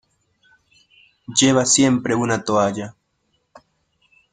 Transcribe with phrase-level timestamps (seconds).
[1.27, 2.95] Lleva siempre una toalla.